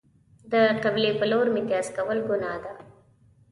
[0.51, 2.73] د قبلې په لور میتیاز کول گناه ده.